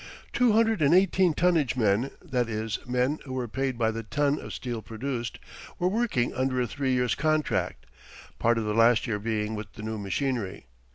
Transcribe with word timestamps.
Two 0.33 0.53
hundred 0.53 0.81
and 0.81 0.95
eighteen 0.95 1.35
tonnage 1.35 1.75
men 1.75 2.09
(that 2.23 2.49
is, 2.49 2.79
men 2.87 3.19
who 3.25 3.33
were 3.33 3.47
paid 3.47 3.77
by 3.77 3.91
the 3.91 4.01
ton 4.01 4.39
of 4.39 4.51
steel 4.51 4.81
produced) 4.81 5.37
were 5.77 5.87
working 5.87 6.33
under 6.33 6.59
a 6.59 6.65
three 6.65 6.91
years' 6.91 7.13
contract, 7.13 7.85
part 8.39 8.57
of 8.57 8.63
the 8.65 8.73
last 8.73 9.05
year 9.05 9.19
being 9.19 9.53
with 9.53 9.73
the 9.73 9.83
new 9.83 9.99
machinery. 9.99 10.65